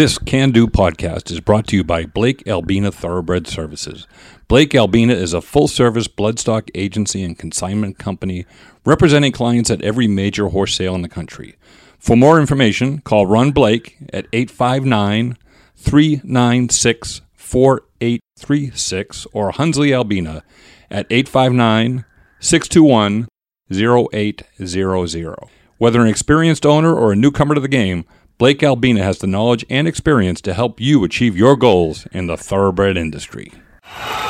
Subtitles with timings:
[0.00, 4.06] This Can Do podcast is brought to you by Blake Albina Thoroughbred Services.
[4.48, 8.46] Blake Albina is a full service bloodstock agency and consignment company
[8.86, 11.56] representing clients at every major horse sale in the country.
[11.98, 15.36] For more information, call Ron Blake at 859
[15.76, 20.42] 396 4836 or Hunsley Albina
[20.90, 22.06] at 859
[22.38, 23.28] 621
[23.70, 25.36] 0800.
[25.76, 28.06] Whether an experienced owner or a newcomer to the game,
[28.40, 32.38] Blake Albina has the knowledge and experience to help you achieve your goals in the
[32.38, 33.52] thoroughbred industry.
[33.84, 34.22] I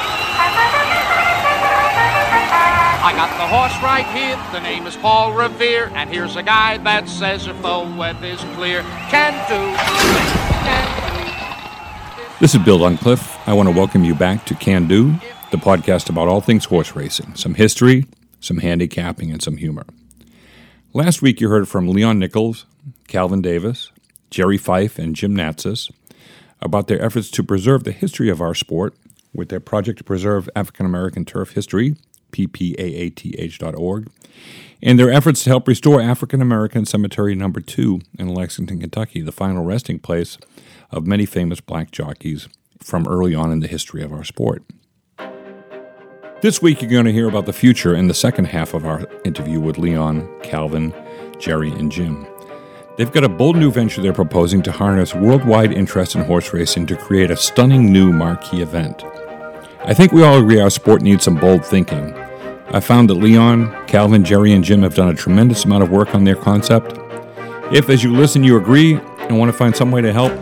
[3.14, 4.36] got the horse right here.
[4.50, 8.82] The name is Paul Revere, and here's a guy that says if the weather's clear,
[9.10, 9.76] can do,
[10.66, 10.88] can
[12.26, 12.34] do.
[12.40, 13.38] This is Bill Uncliffe.
[13.46, 15.20] I want to welcome you back to Can Do,
[15.52, 18.06] the podcast about all things horse racing, some history,
[18.40, 19.86] some handicapping, and some humor.
[20.92, 22.66] Last week you heard from Leon Nichols,
[23.06, 23.92] Calvin Davis,
[24.30, 25.90] Jerry Fife, and Jim Natzis
[26.62, 28.94] about their efforts to preserve the history of our sport
[29.34, 31.96] with their project to preserve African American turf history,
[32.32, 34.10] ppaath.org,
[34.82, 39.32] and their efforts to help restore African American Cemetery Number 2 in Lexington, Kentucky, the
[39.32, 40.38] final resting place
[40.90, 44.62] of many famous black jockeys from early on in the history of our sport.
[46.40, 49.06] This week, you're going to hear about the future in the second half of our
[49.24, 50.94] interview with Leon, Calvin,
[51.38, 52.26] Jerry, and Jim.
[53.00, 56.84] They've got a bold new venture they're proposing to harness worldwide interest in horse racing
[56.88, 59.04] to create a stunning new marquee event.
[59.86, 62.12] I think we all agree our sport needs some bold thinking.
[62.68, 66.14] I found that Leon, Calvin, Jerry, and Jim have done a tremendous amount of work
[66.14, 66.98] on their concept.
[67.72, 70.34] If, as you listen, you agree and want to find some way to help,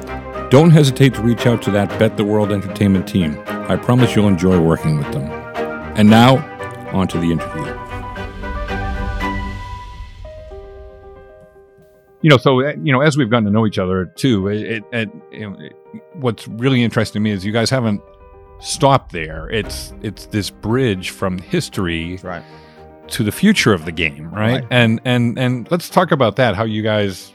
[0.51, 3.41] don't hesitate to reach out to that Bet the World Entertainment team.
[3.47, 5.31] I promise you'll enjoy working with them.
[5.97, 6.39] And now,
[6.93, 7.78] on to the interview.
[12.21, 14.85] You know, so uh, you know, as we've gotten to know each other too, it,
[14.93, 15.75] it, it,
[16.15, 18.01] what's really interesting to me is you guys haven't
[18.61, 19.49] stopped there.
[19.51, 22.43] It's it's this bridge from history right.
[23.09, 24.63] to the future of the game, right?
[24.63, 24.67] Right.
[24.71, 26.57] And and and let's talk about that.
[26.57, 27.33] How you guys,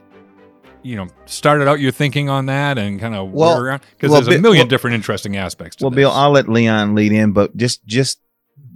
[0.82, 4.22] you know, started out your thinking on that and kind of Well- around because well,
[4.22, 5.78] there's a million well- different interesting aspects.
[5.78, 5.98] To Well, this.
[5.98, 8.20] Bill, I'll let Leon lead in, but just just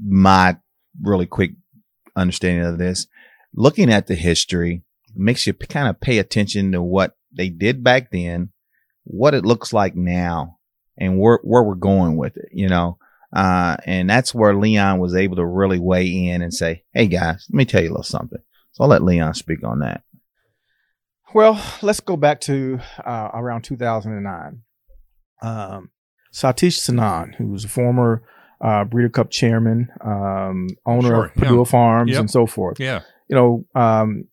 [0.06, 0.56] my
[1.02, 1.52] really quick
[2.16, 3.08] understanding of this,
[3.54, 4.84] looking at the history
[5.18, 8.50] makes you kind of pay attention to what they did back then,
[9.04, 10.58] what it looks like now,
[10.98, 12.50] and where where we're going with it.
[12.52, 12.98] You know,
[13.36, 17.46] uh, and that's where Leon was able to really weigh in and say, "Hey guys,
[17.50, 18.40] let me tell you a little something."
[18.74, 20.04] So I'll let Leon speak on that.
[21.34, 24.62] Well, let's go back to uh, around 2009.
[25.42, 25.90] Um,
[26.34, 28.24] Satish Sanan, who was a former
[28.62, 31.64] uh, Breeder Cup chairman, um, owner Sure, of Padua yeah.
[31.66, 32.20] Farms, Yep.
[32.22, 32.80] and so forth.
[32.80, 34.26] yeah, You know, um,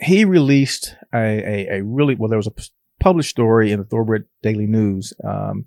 [0.00, 2.28] he released a, a, a really well.
[2.28, 2.54] There was a
[3.00, 5.66] published story in the Thoroughbred Daily News, um,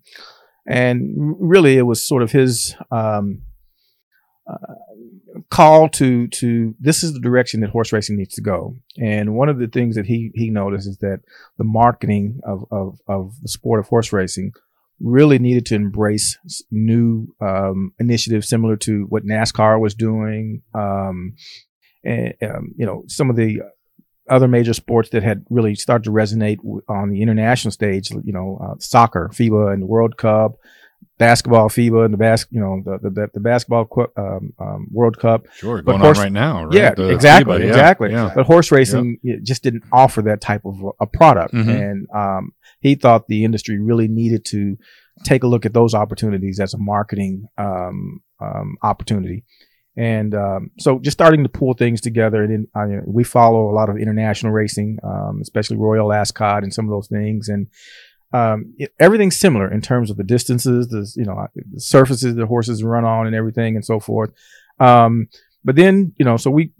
[0.68, 3.44] and really it was sort of his um,
[4.50, 4.74] uh,
[5.50, 8.76] call to to this is the direction that horse racing needs to go.
[9.00, 11.22] And one of the things that he he noticed is that
[11.58, 14.52] the marketing of of, of the sport of horse racing
[15.00, 16.38] really needed to embrace
[16.72, 20.62] new um, initiatives similar to what NASCAR was doing.
[20.74, 21.36] Um,
[22.04, 23.62] and um, you know some of the
[24.30, 28.34] other major sports that had really started to resonate w- on the international stage, you
[28.34, 30.54] know, uh, soccer, FIFA and the World Cup,
[31.18, 35.46] basketball, FIBA and the bas- you know, the the, the basketball um, um, World Cup.
[35.56, 35.82] sure.
[35.82, 36.74] But Going horse- on right now, right?
[36.74, 38.12] Yeah, The exactly, FIBA, yeah, exactly.
[38.12, 38.32] Yeah.
[38.36, 41.68] But horse racing it just didn't offer that type of a product, Mhm.
[41.82, 44.78] and um, he thought the industry really needed to
[45.24, 49.44] take a look at those opportunities as a marketing um, um, opportunity.
[49.96, 52.44] And um, so, just starting to pull things together.
[52.44, 56.64] And then you know, we follow a lot of international racing, um, especially Royal Ascot
[56.64, 57.48] and some of those things.
[57.48, 57.68] And
[58.34, 62.48] um, it, everything's similar in terms of the distances, the you know the surfaces the
[62.48, 64.32] horses run on, and everything, and so forth.
[64.80, 65.28] Um,
[65.64, 66.72] but then you know, so we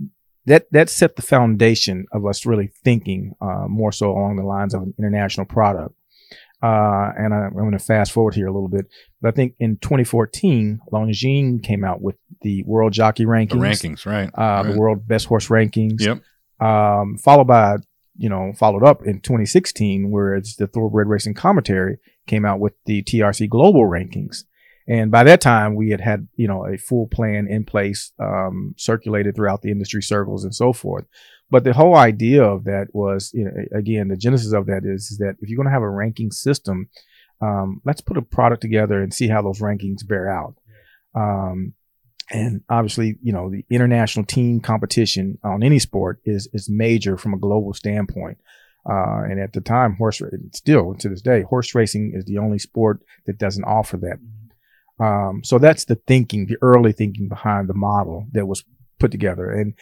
[0.46, 4.74] that that set the foundation of us really thinking uh, more so along the lines
[4.74, 5.94] of an international product.
[6.64, 8.86] Uh, and I, I'm going to fast forward here a little bit,
[9.22, 14.06] but I think in 2014, Longines came out with the World Jockey Rankings, The rankings,
[14.06, 14.30] right?
[14.30, 14.72] uh, right.
[14.72, 16.00] the World Best Horse Rankings.
[16.00, 16.22] Yep.
[16.66, 17.76] Um, followed by,
[18.16, 22.74] you know, followed up in 2016, where it's the Thoroughbred Racing Commentary came out with
[22.86, 24.46] the TRC Global Rankings.
[24.88, 28.76] And by that time, we had had, you know, a full plan in place, um,
[28.78, 31.06] circulated throughout the industry circles and so forth.
[31.50, 35.12] But the whole idea of that was, you know, again, the genesis of that is,
[35.12, 36.90] is that if you're going to have a ranking system,
[37.42, 40.56] um, let's put a product together and see how those rankings bear out.
[41.16, 41.74] Um,
[42.32, 47.34] and obviously, you know, the international team competition on any sport is is major from
[47.34, 48.38] a global standpoint.
[48.90, 50.22] Uh, and at the time, horse
[50.54, 54.18] still to this day, horse racing is the only sport that doesn't offer that.
[55.00, 58.64] Um, so that's the thinking, the early thinking behind the model that was
[59.00, 59.50] put together.
[59.50, 59.74] And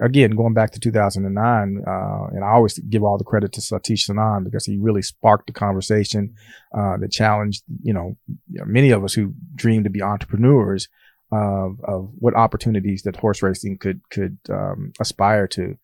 [0.00, 4.08] again, going back to 2009, uh, and I always give all the credit to Satish
[4.08, 6.34] Sanan because he really sparked the conversation
[6.76, 8.16] uh, that challenged, you know,
[8.48, 10.88] many of us who dream to be entrepreneurs
[11.32, 15.76] of, of what opportunities that horse racing could could um, aspire to.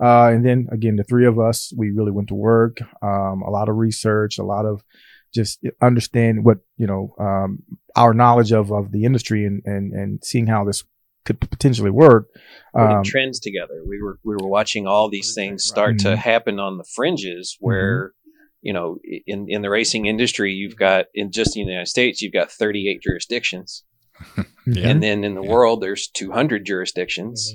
[0.00, 3.50] Uh, and then again, the three of us, we really went to work, um, a
[3.50, 4.82] lot of research, a lot of
[5.32, 7.62] just understand what you know um,
[7.96, 10.84] our knowledge of of the industry and and and seeing how this
[11.24, 12.28] could potentially work.
[12.74, 13.82] Um, trends together.
[13.86, 18.12] We were we were watching all these things start to happen on the fringes where
[18.60, 22.22] you know in in the racing industry you've got in just in the United States
[22.22, 23.84] you've got 38 jurisdictions
[24.66, 24.88] Yeah.
[24.88, 25.50] and then in the Yeah.
[25.50, 27.54] world there's 200 jurisdictions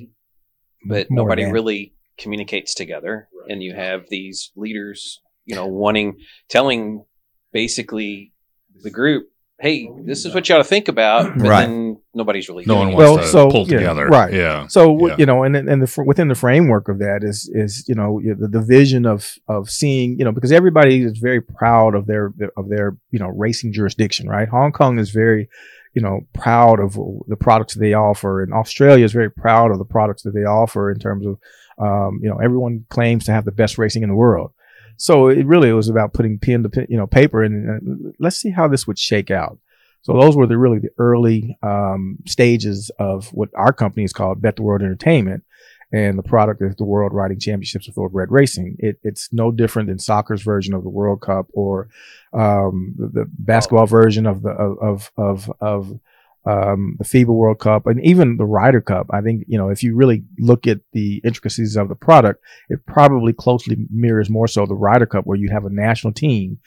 [0.85, 1.53] but More nobody than.
[1.53, 6.17] really communicates together and you have these leaders you know wanting
[6.49, 7.05] telling
[7.51, 8.31] basically
[8.83, 9.27] the group
[9.59, 11.65] hey this is what you ought to think about but Right.
[11.65, 12.95] then nobody's really No doing one it.
[13.09, 14.05] wants Well, to so, pull yeah, together.
[14.07, 14.31] right.
[14.33, 14.67] Yeah.
[14.67, 15.15] So Yeah.
[15.17, 18.47] you know, and and the within the framework of that is is you know the,
[18.47, 22.69] the vision of of seeing you know because everybody is very proud of their of
[22.69, 24.47] their you know racing jurisdiction, right?
[24.47, 25.49] Hong Kong is very
[25.95, 26.93] you know proud of
[27.27, 30.91] the products they offer, and Australia is very proud of the products that they offer
[30.91, 31.39] in terms of
[31.79, 34.51] um, you know everyone claims to have the best racing in the world.
[34.97, 38.37] So it really was about putting pen to pen, you know paper and uh, let's
[38.37, 39.59] see how this would shake out.
[40.01, 44.41] So those were the really the early um, stages of what our company is called
[44.41, 45.43] Bet the World Entertainment,
[45.91, 48.77] and the product is the World Riding Championships of Thoroughbred Racing.
[48.79, 51.89] It, it's no different than soccer's version of the World Cup or
[52.33, 55.99] um, the, the basketball version of the of of of, of
[56.47, 59.07] um, the FIBA World Cup and even the Ryder Cup.
[59.11, 62.85] I think you know if you really look at the intricacies of the product, it
[62.85, 66.59] probably closely mirrors more so the Ryder Cup, where you have a national team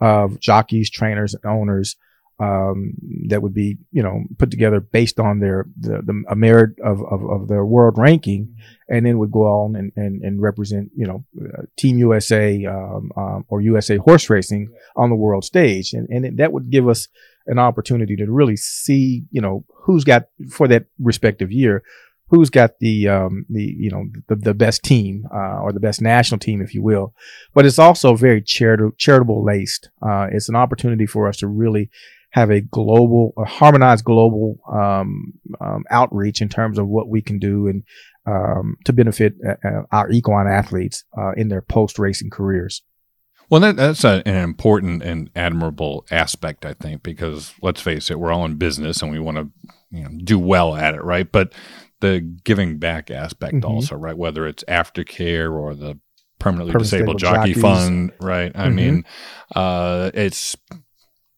[0.00, 1.96] of jockeys, trainers, and owners
[2.38, 2.94] um,
[3.28, 7.00] that would be, you know, put together based on their the, the a merit of,
[7.10, 8.56] of, of their world ranking,
[8.88, 13.10] and then would go on and, and, and represent, you know, uh, Team USA um,
[13.16, 16.88] um, or USA horse racing on the world stage, and and it, that would give
[16.88, 17.08] us
[17.46, 21.82] an opportunity to really see, you know, who's got for that respective year.
[22.28, 26.02] Who's got the um, the you know the, the best team uh, or the best
[26.02, 27.14] national team, if you will,
[27.54, 29.90] but it's also very charitable charitable laced.
[30.02, 31.88] Uh, it's an opportunity for us to really
[32.36, 37.38] have a global, a harmonized global um, um, outreach in terms of what we can
[37.38, 37.82] do and
[38.26, 42.82] um, to benefit uh, uh, our equine athletes uh, in their post racing careers.
[43.48, 48.18] Well, that, that's a, an important and admirable aspect, I think, because let's face it,
[48.18, 49.50] we're all in business and we want to
[49.90, 51.30] you know, do well at it, right?
[51.30, 51.52] But
[52.00, 53.64] the giving back aspect Mhm.
[53.64, 54.16] also, right?
[54.16, 55.98] Whether it's aftercare or the
[56.38, 57.62] permanently Permanent disabled jockey jockeys.
[57.62, 58.52] fund, right?
[58.54, 58.74] I Mhm.
[58.74, 59.04] mean,
[59.54, 60.56] uh, it's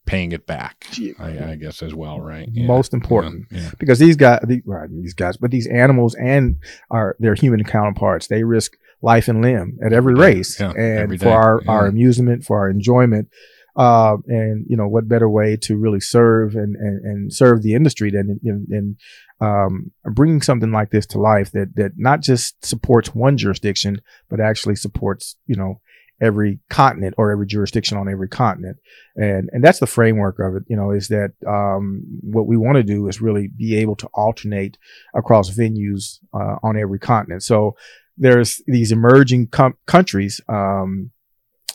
[0.06, 0.86] paying it back,
[1.18, 2.48] I, I guess, as well, right?
[2.54, 3.46] Most important.
[3.50, 3.60] Yeah.
[3.60, 3.70] yeah.
[3.78, 6.56] because these guys, the, right, these guys, but these animals and
[6.90, 8.72] our their human counterparts, they risk
[9.02, 12.70] life and limb at every race, Yeah, and every for our our amusement, for our
[12.70, 13.28] enjoyment.
[13.76, 17.74] Uh, and you know what better way to really serve and, and, and serve the
[17.74, 18.96] industry than in, in
[19.40, 24.40] um, bringing something like this to life that that not just supports one jurisdiction but
[24.40, 25.80] actually supports you know
[26.20, 28.76] every continent or every jurisdiction on every continent
[29.14, 32.74] and and that's the framework of it you know is that um, what we want
[32.74, 34.76] to do is really be able to alternate
[35.14, 37.76] across venues uh, on every continent so
[38.18, 41.10] there's these emerging com- countries um,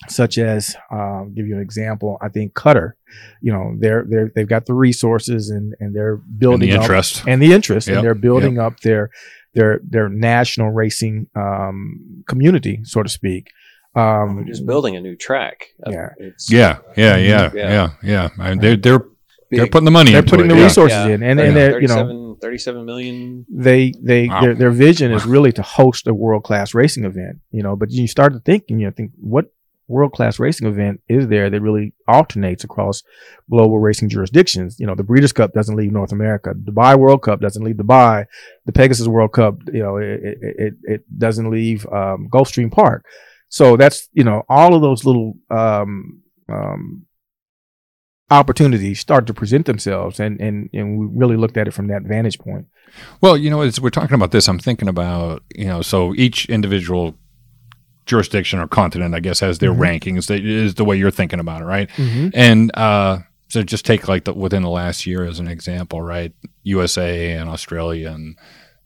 [0.10, 2.94] such as uh, give you an example i think qatar
[3.42, 6.82] you know they're they're they've got the resources and and they're And building the up-
[6.82, 7.24] interest.
[7.28, 9.10] and the interest Yep, and they're building up their
[9.54, 13.50] their their national racing um, community so to speak
[13.96, 15.68] um, We're just building a new track.
[15.86, 16.10] Uh, Yeah.
[16.18, 17.70] It's Yeah, yeah, yeah, Yeah.
[17.70, 18.30] yeah, yeah.
[18.40, 19.06] I mean, they're they're
[19.52, 20.10] they're putting the money.
[20.10, 20.64] they're into putting it, the yeah.
[20.64, 21.14] resources Yeah.
[21.14, 21.46] in and, Yeah.
[21.46, 22.04] and they're you know
[22.44, 23.46] 37, 37 million.
[23.68, 24.42] they they Wow.
[24.42, 27.88] their, their vision is really to host a world class racing event you know but
[27.98, 29.46] you start to think and you think what
[29.88, 33.04] world class racing event is there that really alternates across
[33.50, 34.80] global racing jurisdictions?
[34.80, 36.54] You know the breeders cup doesn't leave north america.
[36.54, 38.26] Dubai world cup doesn't leave dubai.
[38.66, 43.06] The pegasus world cup you know it it, it, it doesn't leave um, gulfstream park.
[43.50, 47.06] So that's you know all of those little um, um,
[48.32, 52.04] opportunities start to present themselves and and and we really looked at it from that
[52.04, 52.66] vantage point
[53.22, 56.46] Well, you know, as we're talking about this, I'm thinking about you know, so each
[56.48, 57.16] individual
[58.06, 59.80] jurisdiction or continent, I guess, has their Mhm.
[59.80, 60.28] rankings.
[60.28, 61.90] That is the way you're thinking about it, right?
[61.96, 62.30] mm-hmm.
[62.34, 66.34] And uh, so just take like the, within the last year as an example, right?
[66.64, 68.36] USA and Australia and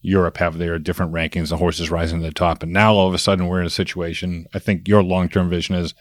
[0.02, 2.64] Europe have their different rankings, the horses rising to the top.
[2.64, 4.46] And now all of a sudden we're in a situation.
[4.54, 5.94] I think your long term vision is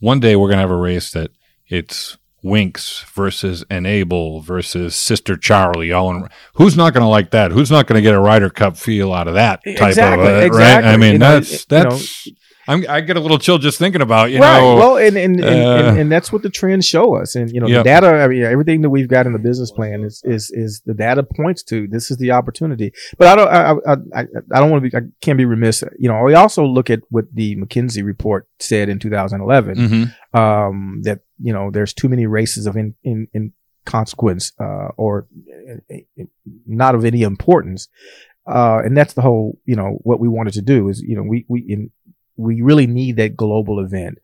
[0.00, 1.30] one day we're going to have a race that
[1.68, 5.94] it's Winks versus Enable versus Sistercharlie.
[5.96, 7.50] All in, who's not going to like that?
[7.50, 10.34] Who's not going to get a Ryder Cup feel out of that type Exactly, of
[10.34, 10.58] uh, exactly.
[10.86, 10.94] right?
[10.94, 12.28] I mean, You know, that's you know, that's.
[12.68, 14.60] I'm, I get a little chill just thinking about you right.
[14.60, 14.76] know.
[14.76, 17.34] well, and and, and, and uh, and that's what the trends show us.
[17.34, 17.80] And you know, Yep.
[17.80, 18.06] the data.
[18.06, 21.22] I mean, everything that we've got in the business plan is is is the data
[21.22, 22.92] points to this is the opportunity.
[23.16, 23.48] But I don't.
[23.48, 24.96] I I, I, I don't want to be.
[24.96, 25.82] I can't be remiss.
[25.98, 29.76] You know, we also look at what the McKinsey report said in 2011.
[29.76, 30.38] Mhm.
[30.38, 33.52] um, that you know there's too many races of in in, in
[33.86, 35.26] consequence uh, or
[35.90, 36.24] uh, uh,
[36.66, 37.88] not of any importance,
[38.46, 41.22] uh, and that's the whole you know what we wanted to do is you know
[41.22, 41.90] we we in,
[42.38, 44.18] we really need that global event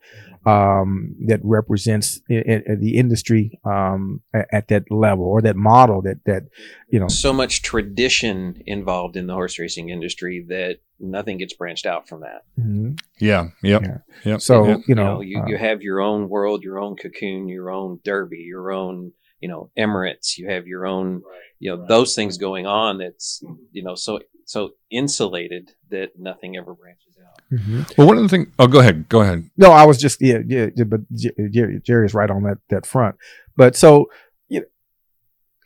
[0.45, 2.35] um, that represents i-
[2.69, 6.43] i- the industry um, at, at that level or that model that that
[6.89, 11.85] you know so much tradition involved in the horse racing industry that nothing gets branched
[11.85, 12.43] out from that.
[12.59, 12.99] mhm.
[13.19, 13.49] Yeah.
[13.63, 13.81] Yep.
[13.81, 13.97] Yeah.
[14.23, 14.41] Yep.
[14.41, 14.77] so Yep.
[14.79, 17.69] you You know, know, you, uh, you have your own world, your own cocoon, your
[17.71, 20.37] own derby, your own, you know, Emirates.
[20.37, 21.21] You have your own,
[21.59, 22.97] you know, those things going on.
[22.99, 27.41] That's, you know, so so insulated that nothing ever branches out.
[27.51, 27.97] mhm.
[27.97, 28.47] Well, one of the things.
[28.59, 29.09] Oh, go ahead.
[29.09, 29.49] Go ahead.
[29.57, 32.57] No, I was just yeah, yeah, yeah, but J- Jerry, Jerry is right on that
[32.69, 33.15] that front.
[33.57, 34.05] But so,
[34.49, 34.65] you know,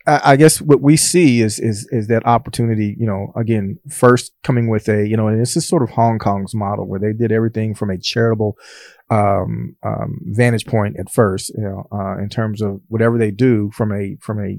[0.06, 2.96] I, I guess what we see is is is that opportunity.
[2.98, 6.18] You know, again, first coming with a you know, and this is sort of Hong
[6.18, 8.56] Kong's model where they did everything from a charitable
[9.10, 11.50] um, um, vantage point at first.
[11.56, 14.58] You know, uh, in terms of whatever they do from a from a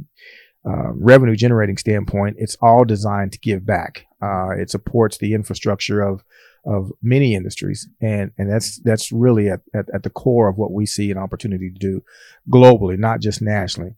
[0.69, 4.05] uh, revenue generating standpoint, it's all designed to give back.
[4.21, 6.23] Uh, it supports the infrastructure of
[6.65, 10.71] of many industries, and and that's that's really at, at, at the core of what
[10.71, 12.03] we see an opportunity to do
[12.49, 13.95] globally, not just nationally.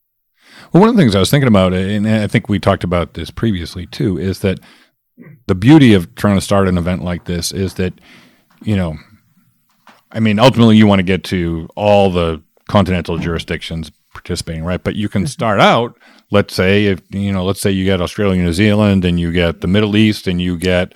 [0.72, 3.13] Well, one of the things I was thinking about, and I think we talked about
[3.13, 4.60] this previously too, is that
[5.48, 7.93] the beauty of trying to start an event like this is that,
[8.62, 8.98] you know,
[10.13, 14.82] I mean, ultimately you want to get to all the continental jurisdictions participating, right?
[14.82, 15.27] But you can mm-hmm.
[15.27, 15.98] start out,
[16.32, 19.62] let's say, if you know, let's say you get Australia, New Zealand, and you get
[19.62, 20.93] the Middle East, and you get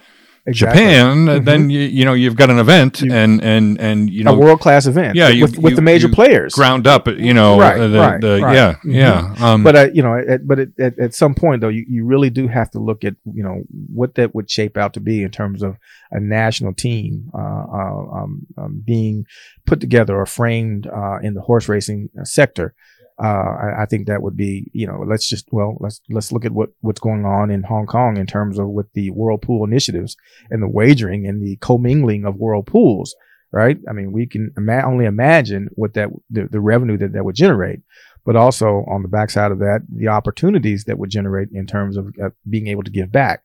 [0.49, 0.81] Exactly.
[0.81, 4.23] Japan, uh, then you, you know you've got an event, You- and and and you
[4.23, 6.53] know a world class event, Yeah, you- with, with the major players.
[6.53, 8.55] ground up, you know, Right, uh, the, right, the right.
[8.55, 8.93] yeah, Mhm.
[8.95, 9.35] yeah.
[9.45, 12.05] Um, but uh, you know, at, but at, at, at some point though, you, you
[12.05, 13.63] really do have to look at you know
[13.93, 15.75] what that would shape out to be in terms of
[16.11, 19.25] a national team uh, uh, um, um, being
[19.65, 22.73] put together or framed uh, in the horse racing uh, sector.
[23.21, 26.45] Uh, I, I think that would be you know let's just well let's let's look
[26.45, 29.63] at what what's going on in Hong Kong in terms of with the world pool
[29.63, 30.15] initiatives
[30.51, 33.15] and the wagering and the commingling of world pools,
[33.49, 33.77] Right.
[33.89, 37.35] I mean, we can ima- only imagine what that the, the revenue that that would
[37.35, 37.79] generate
[38.27, 42.13] but also on the backside of that, the opportunities that would generate in terms of
[42.21, 43.41] uh, being able to give back.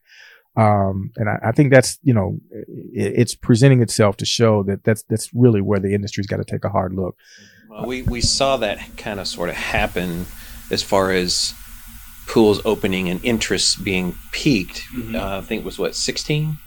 [0.56, 4.82] Um, and I, I think that's you know it, it's presenting itself to show that
[4.82, 7.16] that's that's really where the industry's got to take a hard look.
[7.72, 10.26] Well, we, we saw that kind of sort of happen
[10.70, 11.54] as far as
[12.26, 14.82] pools opening and interest being peaked.
[15.14, 16.58] Uh, I think it was what, 16?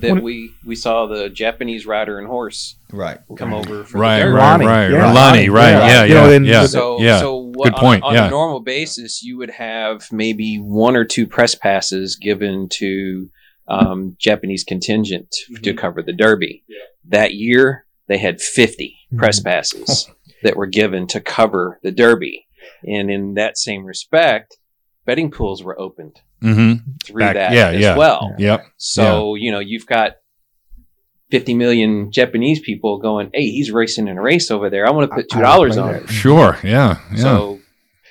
[0.00, 3.18] That When- we, we saw the Japanese rider and horse Right.
[3.36, 4.66] come over for right, the right, derby.
[4.66, 5.12] Right, yeah.
[5.12, 5.86] Lani, right, Yeah.
[5.86, 6.66] yeah, You yeah, know, then yeah.
[6.66, 7.18] So, Yeah.
[7.20, 8.26] so what, Good point, On, on yeah.
[8.26, 13.28] a normal basis, you would have maybe one or two press passes given to
[13.68, 16.64] um, Japanese contingent to cover the Derby.
[17.06, 20.08] That year, they had 50 press passes
[20.42, 22.46] that were given to cover the Derby.
[22.86, 24.56] And in that same respect,
[25.04, 27.96] betting pools were opened hmm through Back- that yeah, as yeah.
[27.96, 28.34] well.
[28.38, 28.64] Yep.
[28.76, 30.12] So, you know, you've got
[31.30, 34.86] 50 million Japanese people going, hey, he's racing in a race over there.
[34.86, 36.02] I want to put I- I $2 on that.
[36.04, 36.08] it.
[36.10, 36.56] Sure.
[36.62, 37.00] Yeah.
[37.10, 37.16] Yeah.
[37.16, 37.60] So,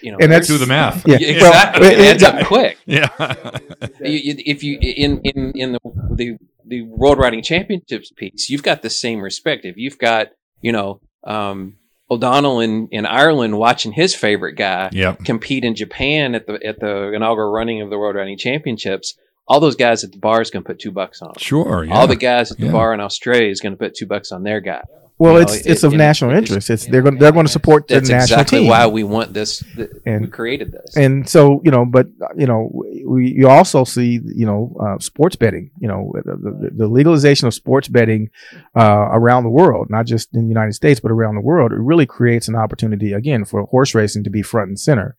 [0.02, 1.08] you know, And that's- do the math.
[1.08, 1.82] Yeah, Yeah, exactly.
[1.82, 2.78] Well, it it- adds it- up quick.
[2.86, 3.10] Yeah.
[4.02, 5.80] You- you- if you in in in the
[6.16, 9.66] the the world riding championships piece, you've got the same respect.
[9.66, 10.28] If you've got
[10.62, 11.78] you know um,
[12.10, 15.24] O'Donnell in in Ireland watching his favorite guy yep.
[15.26, 19.16] compete in Japan at the at the inaugural running of the world riding championships,
[19.48, 21.30] all those guys at the bar is going to put two bucks on.
[21.30, 21.36] 'em.
[21.38, 21.84] Sure.
[21.84, 21.94] Yeah.
[21.94, 22.72] All the guys at the Yeah.
[22.72, 24.82] bar in Australia is going to put two bucks on their guy.
[25.20, 26.70] Well, You know, it's it- it's of it- national it's- interest.
[26.70, 28.68] It's they're going they're going to support the That's national exactly team.
[28.70, 29.64] why we want this.
[29.76, 30.96] th- we And- created this.
[30.96, 32.70] and so you know but uh, you know
[33.08, 37.54] we you also see you know uh, sports betting you know the, the, legalization of
[37.54, 38.30] sports betting
[38.76, 41.72] uh, around the world not just in the united states but around the world.
[41.72, 45.16] It really creates an opportunity again for horse racing to be front and center.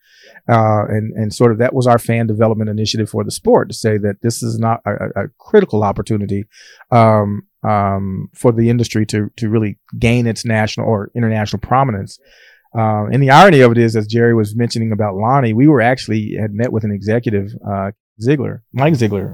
[0.48, 3.74] Uh, and and sort of that was our fan development initiative for the sport to
[3.74, 6.44] say that this is not a, a a critical opportunity
[6.90, 12.18] um, um, for the industry to to really gain its national or international prominence
[12.74, 15.80] um, and the irony of it is, as Jerry was mentioning about Lani, we were
[15.80, 19.30] actually had met with an executive, uh, Ziegler, Mike Ziegler,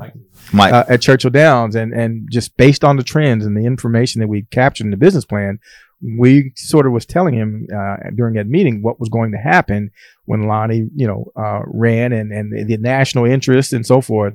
[0.52, 4.20] Mike, uh, at Churchill Downs, and and just based on the trends and the information
[4.20, 5.58] that we captured in the business plan,
[6.02, 9.90] we sort of was telling him uh, during that meeting what was going to happen
[10.26, 14.34] when Lani, you know, uh, ran and and the, the national interest and so forth.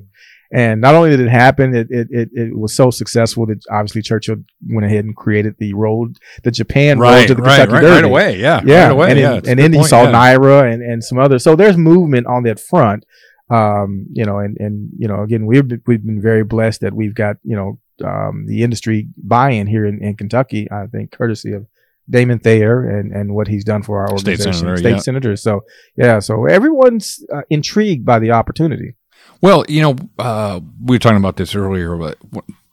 [0.52, 4.02] And not only did it happen, it, it, it, it was so successful that obviously
[4.02, 4.36] Churchill
[4.68, 7.94] went ahead and created the road, the Japan road to the right, Kentucky right, Derby.
[7.94, 8.38] right away.
[8.40, 9.10] Yeah, Yeah, right away.
[9.10, 10.12] and, yeah, then, it's a and then you saw yeah.
[10.12, 11.44] Naira and, and some others.
[11.44, 13.04] So there's movement on that front.
[13.48, 16.94] Um, you know, and and you know, again, we've been, we've been very blessed that
[16.94, 20.70] we've got you know um, the industry buy-in here in, in Kentucky.
[20.70, 21.66] I think courtesy of
[22.08, 24.98] Damon Thayer and and what he's done for our State organization, senator, state yeah.
[24.98, 25.36] senator.
[25.36, 25.60] So
[25.96, 28.94] yeah, so everyone's uh, intrigued by the opportunity.
[29.40, 32.18] Well, you know, uh, we were talking about this earlier, but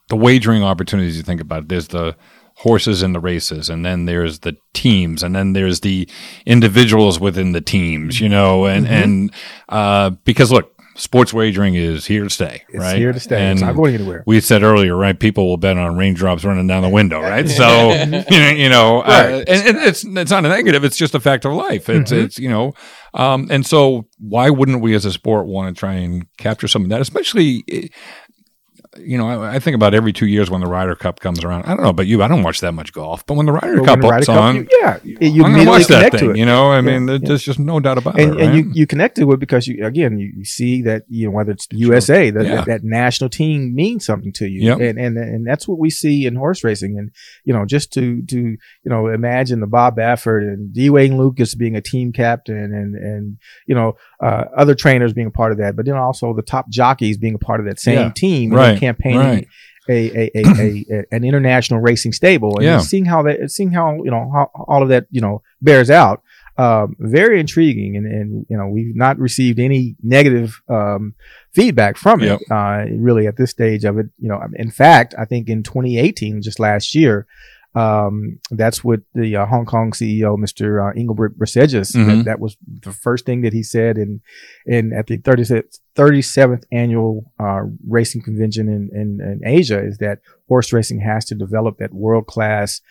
[0.10, 2.16] the wagering opportunities you think about, it, there's the
[2.56, 6.10] horses in the races, and then there's the teams, and then there's the
[6.46, 8.94] individuals within the teams, you know, and, Mm-hmm.
[8.94, 9.32] and,
[9.70, 12.98] uh, because look, sports wagering is here to stay, It's right?
[12.98, 13.40] here to stay.
[13.40, 14.24] And it's not going anywhere.
[14.26, 15.18] we said earlier, right?
[15.20, 17.48] People will bet on raindrops running down the window, right?
[17.50, 21.14] So you know, you know, uh, and, and it's it's not a negative; it's just
[21.14, 21.88] a fact of life.
[21.90, 22.24] It's Mhm.
[22.24, 22.74] it's you know,
[23.14, 26.84] um, and so why wouldn't we as a sport want to try and capture some
[26.84, 27.64] of that, especially.
[29.00, 31.64] You know, I, I think about every two years when the Ryder Cup comes around.
[31.66, 32.24] I don't know about you.
[32.24, 35.00] I don't watch that much golf, but when the Ryder Cup Ryder on, you- yeah,
[35.04, 36.26] you, you I'm immediately watch that connect thing.
[36.30, 36.38] to it.
[36.38, 37.28] You know, I mean, there- yeah.
[37.28, 38.42] there's just no doubt about and, it.
[38.42, 38.56] and right?
[38.66, 41.68] you, you connect to it because you again you, see that you know whether it's
[41.68, 42.56] the USA that, Yeah.
[42.56, 44.80] that that national team means something to you Yep.
[44.80, 47.12] and, and and that's what we see in horse racing and
[47.44, 51.56] you know just to to you know imagine the Bob Baffert and D Wayne Lukas
[51.56, 53.38] being a team captain and and
[53.68, 56.68] you know uh, other trainers being a part of that but then also the top
[56.70, 59.48] jockeys being a part of that same team Right, campaigning right.
[59.90, 62.80] a, a, a, a, an international racing stable and Yeah.
[62.80, 66.22] seeing how that seeing how you know how all of that you know bears out
[66.58, 71.14] um, very intriguing and, and you know we've not received any negative um,
[71.54, 75.26] feedback from it uh, really at this stage of it you know in fact I
[75.26, 77.28] think in 2018 just last year
[77.82, 80.66] um, that's what the uh, Hong Kong CEO, Mr.
[80.86, 82.08] Uh, Engelbrecht-Bresges, Mhm.
[82.08, 82.58] that, that was
[82.88, 84.22] the first thing that he said in,
[84.66, 90.20] in at the 37th, 37th annual uh, racing convention in, in, in Asia is that
[90.48, 92.82] horse racing has to develop that world class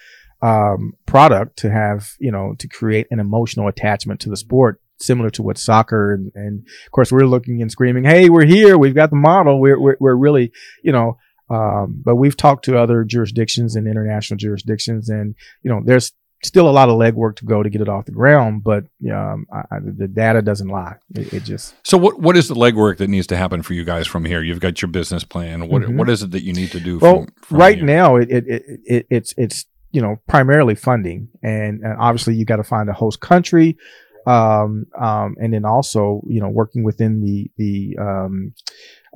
[0.42, 5.30] um, product to have, you know, to create an emotional attachment to the sport, similar
[5.30, 8.76] to what soccer and, and of course we're looking and screaming, Hey, we're here.
[8.78, 9.58] We've got the model.
[9.60, 11.16] We're, we're, we're really, you know,
[11.50, 16.68] um, but we've talked to other jurisdictions and international jurisdictions and, you know, there's still
[16.68, 19.58] a lot of legwork to go to get it off the ground, but um, I,
[19.74, 20.96] I, the data doesn't lie.
[21.14, 23.84] It, it just, So what what is the legwork that needs to happen for you
[23.84, 24.42] guys from here?
[24.42, 25.68] You've got your business plan.
[25.68, 25.96] What Mhm.
[25.96, 26.98] what is it that you need to do?
[26.98, 27.86] Well, from, from right here?
[27.86, 32.44] now it, it, it, it it's it's you know primarily funding, and, and obviously you
[32.44, 33.78] got to find a host country,
[34.26, 38.52] um, um, and then also you know working within the the um,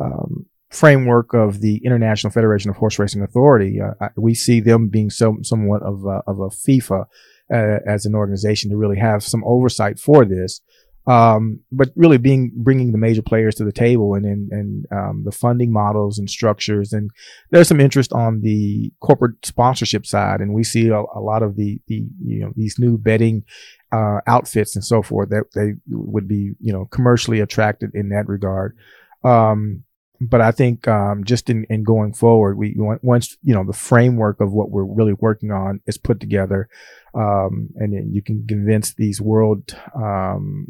[0.00, 3.80] um, framework of the International Federation of Horse Racing Authority.
[3.80, 7.06] Uh, I- we see them being some somewhat of a, of a FIFA
[7.52, 10.60] uh, as an organization to really have some oversight for this.
[11.06, 15.22] Um, but really being bringing the major players to the table and and, and um,
[15.24, 17.10] the funding models and structures and
[17.50, 21.56] there's some interest on the corporate sponsorship side, and we see a, a lot of
[21.56, 23.42] the the you know these new betting
[23.90, 28.28] uh, outfits and so forth that they would be you know commercially attracted in that
[28.28, 28.76] regard.
[29.24, 29.82] Um,
[30.20, 34.40] but I think um, just in, in going forward, we once you know the framework
[34.40, 36.68] of what we're really working on is put together,
[37.14, 40.68] um, and then you can convince these world um,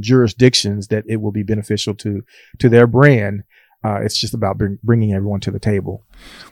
[0.00, 2.24] jurisdictions that it will be beneficial to
[2.58, 3.44] to their brand.
[3.84, 6.02] Uh, it's just about bring, bringing everyone to the table.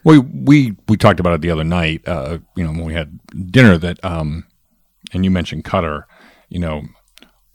[0.04, 2.06] Well, we we talked about it the other night.
[2.06, 3.18] Uh, you know, when we had
[3.50, 4.46] dinner, that um,
[5.12, 6.04] and you mentioned Qatar.
[6.48, 6.82] You know,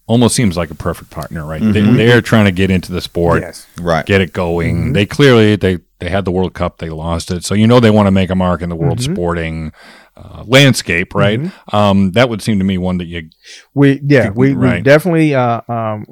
[0.08, 1.62] almost seems like a perfect partner, right?
[1.62, 3.68] They, they're trying to get into the sport, Yes.
[3.80, 4.06] Right.
[4.06, 4.88] get it going.
[4.90, 4.94] Mhm.
[4.94, 7.90] They clearly they they had the World Cup, they lost it, so you know they
[7.92, 9.12] want to make a mark in the world Mhm.
[9.14, 9.72] sporting
[10.16, 11.40] uh, landscape, right?
[11.72, 13.30] Um, that would seem to me one that you
[13.76, 14.84] We yeah we we Right.
[14.84, 16.06] definitely uh, um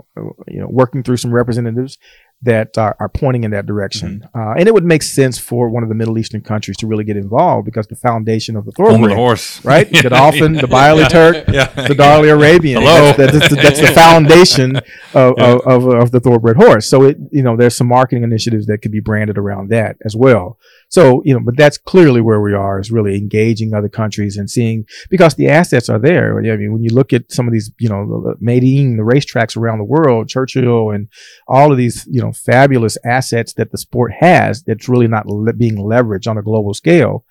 [0.48, 1.98] you know working through some representatives
[2.46, 4.40] that are, are pointing in that direction, Mm-hmm.
[4.40, 7.04] uh, and it would make sense for one of the Middle Eastern countries to really
[7.04, 9.90] get involved because the foundation of the home thoroughbred, the horse, right?
[9.92, 12.82] The Godolphin, the Byerley Turk, yeah, the Darley Arabian.
[12.82, 13.14] Hello.
[13.14, 14.76] That's, that's, the, that's the foundation
[15.14, 16.90] of, of, of, of the thoroughbred horse.
[16.90, 20.16] So it, you know, there's some marketing initiatives that could be branded around that as
[20.16, 20.58] well.
[20.90, 24.50] So, you know, but that's clearly where we are is really engaging other countries and
[24.50, 26.38] seeing, because the assets are there.
[26.38, 29.80] I mean, when you look at some of these, you know, Meydan, the racetracks around
[29.80, 31.10] the world, Churchill and
[31.48, 35.54] all of these, you know, fabulous assets that the sport has that's really not le-
[35.54, 37.26] being leveraged on a global scale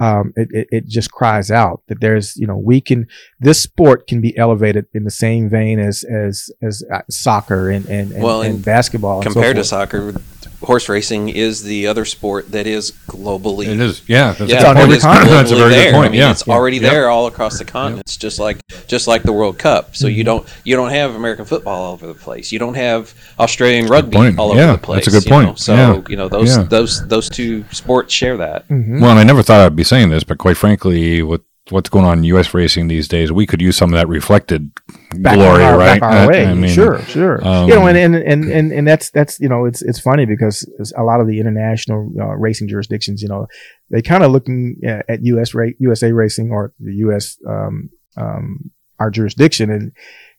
[0.00, 3.06] um, it, it, it just cries out that there's, you know, we can,
[3.38, 7.84] this sport can be elevated in the same vein as, as, as uh, soccer and,
[7.86, 9.20] and, and, Well, and and basketball.
[9.20, 10.14] and so Compared to soccer,
[10.62, 13.66] horse racing is the other sport that is globally.
[13.66, 14.32] It is, yeah.
[14.32, 15.30] That's Yeah, a good on every it's continent.
[15.30, 15.84] That's a very there.
[15.86, 16.06] good point.
[16.06, 16.90] I mean, yeah, it's already Yeah.
[16.90, 19.96] there all across the continents, just like just like the World Cup.
[19.96, 20.16] So Mm-hmm.
[20.18, 22.52] you don't you don't have American football all over the place.
[22.52, 24.38] You don't have Australian rugby point.
[24.38, 25.04] all Yeah, over the place.
[25.04, 25.46] that's a good you know?
[25.46, 25.58] point.
[25.58, 26.00] So Yeah.
[26.08, 26.64] you know those Yeah.
[26.64, 28.68] those those two sports share that.
[28.68, 29.00] Mhm.
[29.00, 31.40] Well, and I never thought I'd be saying this, but quite frankly, with
[31.72, 32.52] what's going on in U.S.
[32.54, 34.70] racing these days, we could use some of that reflected
[35.16, 36.00] back glory, our, right?
[36.00, 36.46] Back our Uh, way.
[36.46, 37.46] I mean, sure, sure.
[37.46, 40.24] um, you know, and, and, and, and, and that's, that's, you know, it's, it's funny
[40.26, 43.46] because a lot of the international uh, racing jurisdictions, you know,
[43.90, 48.70] they kind of looking at, at US ra- USA racing or the US, um, um,
[48.98, 49.92] our jurisdiction and,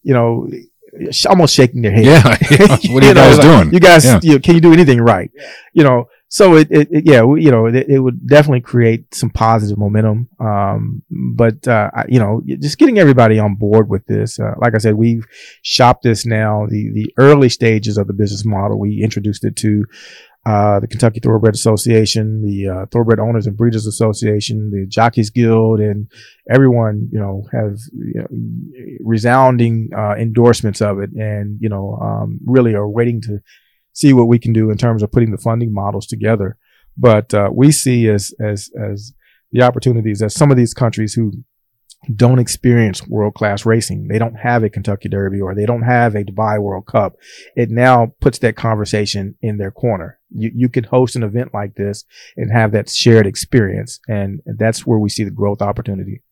[0.04, 0.50] you know,
[1.30, 2.06] almost shaking their head.
[2.06, 2.94] Yeah, yeah.
[2.94, 3.74] What are you, know, guys like, doing?
[3.74, 4.20] You guys, Yeah.
[4.22, 5.32] you know, can you do anything right?
[5.74, 9.30] You know, so it, it, it yeah, you know, it, it would definitely create some
[9.30, 10.30] positive momentum.
[10.40, 14.40] Um, but, uh, you know, just getting everybody on board with this.
[14.40, 15.28] Uh, like I said, we've
[15.62, 18.80] shopped this now, the, the early stages of the business model.
[18.80, 19.86] We introduced it to,
[20.46, 25.82] uh, the Kentucky Thoroughbred Association, the, uh, Thoroughbred Owners and Breeders Association, the Jockeys Guild,
[25.82, 26.10] and
[26.50, 28.28] everyone, you know, have you know,
[29.04, 33.42] resounding, uh, endorsements of it and, you know, um, really are waiting to,
[33.94, 36.58] see what we can do in terms of putting the funding models together.
[36.98, 39.14] But uh, we see as as as
[39.52, 41.32] the opportunities that some of these countries who
[42.16, 46.16] don't experience world class racing, they don't have a Kentucky Derby or they don't have
[46.16, 47.16] a Dubai World Cup.
[47.56, 50.20] It now puts that conversation in their corner.
[50.32, 52.04] You you could host an event like this
[52.38, 56.24] and have that shared experience, and that's where we see the growth opportunity.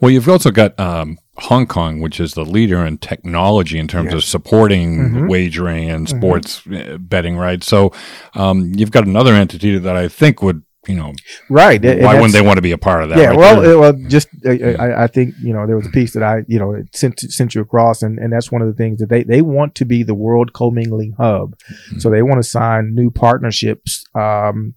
[0.00, 4.10] Well, you've also got um, Hong Kong, which is the leader in technology in terms
[4.12, 4.16] Yeah.
[4.18, 5.28] of supporting Mhm.
[5.28, 6.16] wagering and Mhm.
[6.16, 7.62] sports uh, betting, right?
[7.64, 7.92] So
[8.34, 11.12] um, you've got another entity that I think would, you know,
[11.48, 11.82] Right?
[11.82, 13.18] why wouldn't they want to be a part of that?
[13.18, 13.76] yeah, right well, there?
[13.76, 16.44] uh, well, just uh, I, I think you know there was a piece that I
[16.48, 19.22] you know sent sent you across, and, and that's one of the things that they
[19.22, 21.98] they want to be the world commingling hub, Mm-hmm.
[22.00, 24.74] so they want to sign new partnerships, um,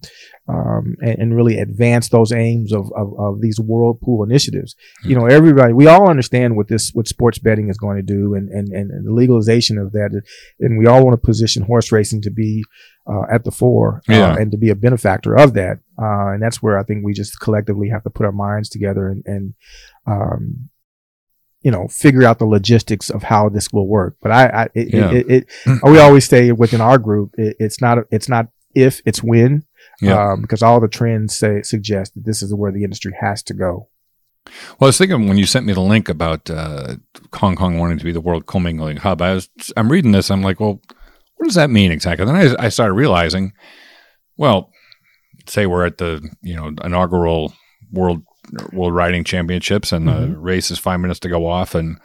[0.48, 4.74] um, and, and really advance those aims of, of of these world pool initiatives.
[5.04, 8.34] You know, everybody we all understand what this what sports betting is going to do,
[8.34, 10.20] and and and the legalization of that,
[10.60, 12.64] and we all want to position horse racing to be
[13.08, 15.78] uh, at the fore uh, and to be a benefactor of that.
[16.00, 19.08] Uh, and that's where I think we just collectively have to put our minds together
[19.08, 19.54] and, and
[20.06, 20.68] um,
[21.62, 24.16] you know, figure out the logistics of how this will work.
[24.22, 25.10] But I, I it, Yeah.
[25.10, 29.00] it, it, it, we always say within our group, it, it's not, it's not if,
[29.04, 29.64] it's when,
[30.00, 30.32] Yeah.
[30.32, 33.54] um, because all the trends say suggest that this is where the industry has to
[33.54, 33.88] go.
[34.78, 36.96] Well, I was thinking when you sent me the link about uh,
[37.34, 40.30] Hong Kong wanting to be the world commingling hub, I was I'm reading this.
[40.30, 40.80] I'm like, well,
[41.38, 42.26] what does that mean exactly?
[42.26, 43.52] Then I, I started realizing,
[44.36, 44.70] well,
[45.46, 47.54] say we're at the you know inaugural
[47.90, 48.22] world
[48.72, 51.98] world riding championships, and the race is five minutes to go off, and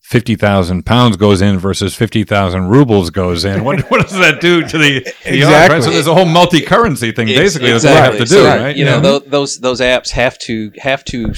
[0.00, 3.64] fifty thousand pounds goes in versus fifty thousand rubles goes in.
[3.64, 5.34] What what does that do to the, the odds, right?
[5.34, 5.82] Exactly.
[5.82, 8.44] So there's a whole multi currency thing basically Ex- that they have to do, So,
[8.46, 8.76] right?
[8.76, 9.00] You know, Yeah.
[9.00, 11.32] tho- those those apps have to have to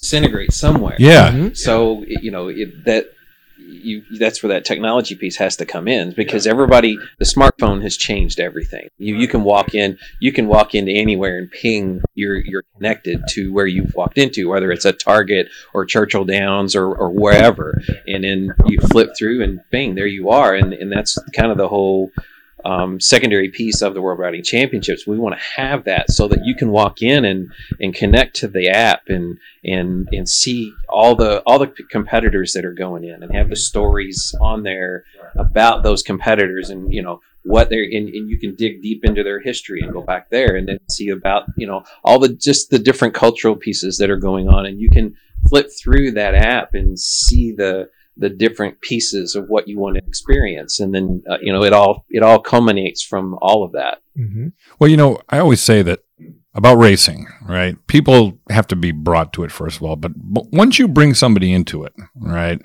[0.00, 0.96] disintegrate somewhere.
[0.98, 1.30] yeah.
[1.32, 1.56] Mhm.
[1.56, 3.06] So you know it, that
[3.66, 7.96] you that's where that technology piece has to come in because everybody the smartphone has
[7.96, 8.88] changed everything.
[8.98, 13.22] You you can walk in you can walk into anywhere and ping you're you're connected
[13.30, 17.80] to where you've walked into whether it's a Target or Churchill Downs or, or wherever.
[18.06, 20.54] And then you flip through and bang, there you are.
[20.54, 22.10] And and that's kind of the whole
[22.64, 25.06] um, secondary piece of the World Riding Championships.
[25.06, 28.48] We want to have that so that you can walk in and, and connect to
[28.48, 33.22] the app and and and see all the all the competitors that are going in
[33.22, 35.04] and have the stories on there
[35.36, 39.22] about those competitors and you know what they're and, and you can dig deep into
[39.22, 42.70] their history and go back there and then see about you know all the just
[42.70, 45.14] the different cultural pieces that are going on and you can
[45.48, 50.02] flip through that app and see the the different pieces of what you want to
[50.06, 53.98] experience and then uh, you know it all it all culminates from all of that
[54.18, 54.48] Mm-hmm.
[54.78, 56.00] Well, you know, I always say that
[56.54, 57.74] about racing, right?
[57.88, 61.14] People have to be brought to it first of all, but, but once you bring
[61.14, 62.60] somebody into it, right?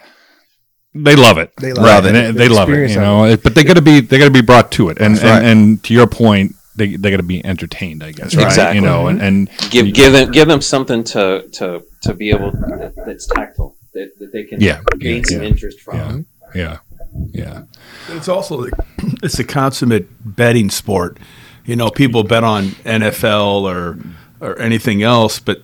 [0.94, 1.52] They love it.
[1.60, 2.14] They love right?
[2.16, 2.36] it.
[2.36, 3.26] They, they love it, you know.
[3.26, 5.24] It- But they got to be they got to be brought to it, and That's
[5.24, 5.44] right.
[5.44, 8.46] and, and to your point, they they got to be entertained, I guess, right?
[8.46, 8.76] Exactly.
[8.76, 12.52] You know, and, and give give them give them something to to to be able
[12.52, 15.50] that, that's tactile that, that they can Yeah, gain yeah, some yeah.
[15.50, 16.78] interest from yeah, yeah,
[17.32, 17.64] yeah.
[18.10, 18.66] It's also
[19.24, 21.18] it's a consummate betting sport.
[21.66, 24.00] You know, people bet on NFL or
[24.42, 25.62] or anything else, but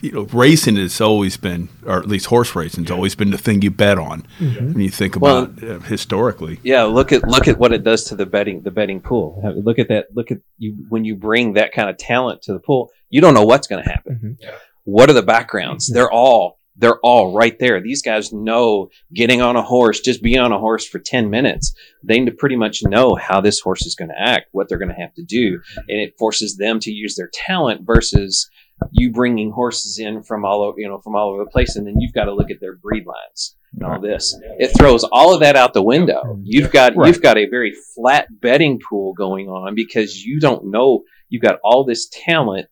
[0.00, 3.38] you know, racing has always been, or at least horse racing has always been the
[3.38, 4.72] thing you bet on mm-hmm.
[4.72, 6.58] when you think Well- about uh, historically.
[6.62, 9.40] Yeah, look at look at what it does to the betting the betting pool.
[9.56, 10.08] Look at that.
[10.14, 12.90] Look at you when you bring that kind of talent to the pool.
[13.10, 14.38] You don't know what's going to happen.
[14.42, 14.56] Mm-hmm.
[14.84, 15.86] What are the backgrounds?
[15.86, 15.94] Mm-hmm.
[15.94, 17.80] They're all they're all right there.
[17.80, 21.74] These guys know getting on a horse, just being on a horse for ten minutes.
[22.04, 25.00] They pretty much know how this horse is going to act, what they're going to
[25.00, 28.48] have to do, and it forces them to use their talent versus
[28.92, 31.86] you bringing horses in from all over you know from all over the place, and
[31.86, 34.38] then you've got to look at their breed lines and all this.
[34.58, 36.38] It throws all of that out the window.
[36.44, 37.08] You've got Right.
[37.08, 41.58] you've got a very flat betting pool going on because you don't know you've got
[41.64, 42.66] all this talent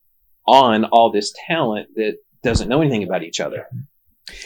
[0.46, 3.66] on all this talent that doesn't know anything about each other.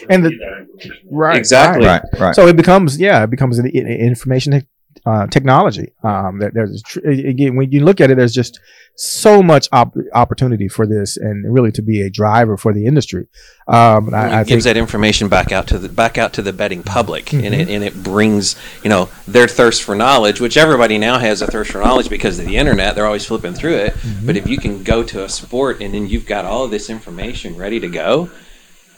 [0.09, 0.67] And the
[1.09, 1.85] right Exactly.
[1.85, 2.01] right.
[2.13, 2.35] Right, right.
[2.35, 4.65] So it becomes yeah, it becomes an i- i- information
[5.05, 5.93] uh, technology.
[6.03, 8.59] Um, that there's tr- again when you look at it, there's just
[8.95, 13.25] so much op- opportunity for this, and really to be a driver for the industry.
[13.67, 16.33] Um, and it I, I gives think that information back out to the back out
[16.33, 17.53] to the betting public, and Mm-hmm.
[17.53, 21.47] it and it brings you know their thirst for knowledge, which everybody now has a
[21.47, 22.93] thirst for knowledge because of the internet.
[22.93, 23.93] They're always flipping through it.
[23.93, 24.27] Mm-hmm.
[24.27, 26.89] But if you can go to a sport and then you've got all of this
[26.91, 28.29] information ready to go.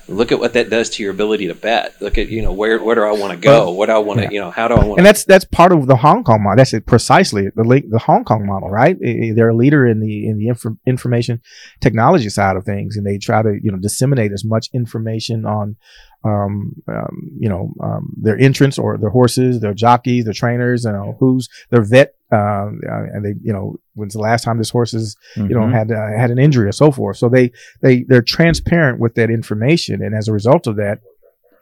[0.08, 2.02] Look at what that does to your ability to bet.
[2.02, 3.72] Look at you know where where do I want to go?
[3.72, 4.32] What do I want to yeah.
[4.32, 6.58] you know how do I want and that's that's part of the Hong Kong model.
[6.58, 8.98] That's it precisely the the Hong Kong model, right?
[9.00, 11.42] They're a leader in the in the inf- information
[11.82, 15.78] technology side of things, and they try to you know disseminate as much information on,
[16.24, 20.92] um, um you know, um, their entrants or their horses, their jockeys, their trainers, you
[20.92, 24.70] know, who's their vet, um, uh, and they you know when's the last time this
[24.72, 25.74] horse is you know Mhm.
[25.74, 27.18] had uh, had an injury or so forth.
[27.18, 31.00] So they they they're transparent with that information, and as a result of that,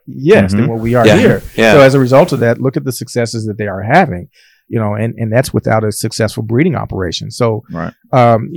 [0.06, 0.68] yes, Mhm.
[0.68, 1.16] what we are Yeah.
[1.18, 1.42] here.
[1.56, 1.72] Yeah.
[1.74, 4.28] So as a result of that, look at the successes that they are having,
[4.68, 7.30] you know, and and that's without a successful breeding operation.
[7.30, 7.92] So Right.
[8.12, 8.50] um,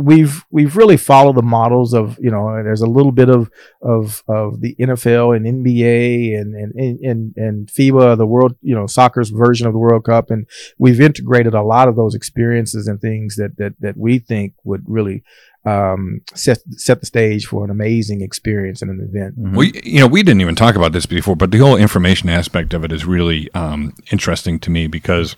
[0.00, 3.50] we've we've really followed the models of you know there's a little bit of
[3.82, 8.86] of of the NFL and NBA and and and and FIBA the world you know
[8.86, 10.46] soccer's version of the World Cup and
[10.78, 14.84] we've integrated a lot of those experiences and things that that that we think would
[14.86, 15.22] really
[15.66, 19.38] um, set set the stage for an amazing experience and an event.
[19.38, 19.54] Mhm.
[19.54, 22.72] We, you know, we didn't even talk about this before, but the whole information aspect
[22.72, 25.36] of it is really um, interesting to me because,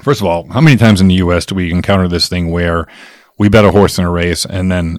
[0.00, 1.44] first of all, how many times in the U.S.
[1.44, 2.86] do we encounter this thing where
[3.38, 4.98] we bet a horse in a race and then,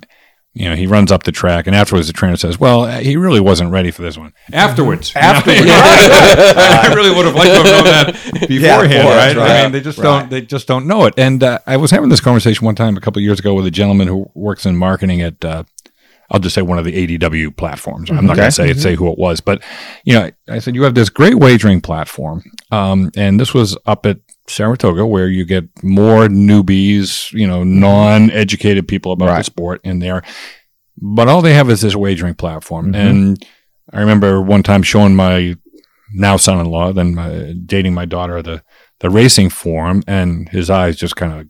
[0.54, 3.16] you know, he runs up the track and afterwards the trainer says, "Well, uh, he
[3.18, 7.66] really wasn't ready for this one." Afterwards, afterwards, I really would have liked to have
[7.66, 9.34] known that beforehand, before, right?
[9.34, 10.04] that's I mean, they just Right.
[10.20, 11.14] don't, they just don't know it.
[11.18, 13.66] And uh, I was having this conversation one time a couple of years ago with
[13.66, 15.44] a gentleman who works in marketing at.
[15.44, 15.64] Uh,
[16.32, 18.10] I'll just say one of the ADW platforms.
[18.10, 19.62] I'm not going to say say who it was, but
[20.04, 24.06] you know, I said you have this great wagering platform, um, and this was up
[24.08, 30.00] at Saratoga where you get more newbies, you know, non-educated people about the sport in
[30.00, 30.22] there,
[31.02, 32.92] but all they have is this wagering platform.
[32.94, 32.96] Mhm.
[33.10, 33.46] And
[33.92, 35.56] I remember one time showing my
[36.14, 38.62] now son-in-law, then uh, dating my daughter, the
[39.00, 41.48] the racing form, and his eyes just kind of.